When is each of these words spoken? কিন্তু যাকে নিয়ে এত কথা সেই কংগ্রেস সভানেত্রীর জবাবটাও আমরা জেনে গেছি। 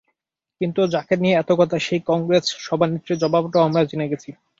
কিন্তু 0.61 0.81
যাকে 0.93 1.13
নিয়ে 1.17 1.35
এত 1.37 1.49
কথা 1.59 1.77
সেই 1.79 2.01
কংগ্রেস 2.09 2.45
সভানেত্রীর 2.65 3.21
জবাবটাও 3.23 3.65
আমরা 3.67 3.81
জেনে 3.89 4.11
গেছি। 4.11 4.29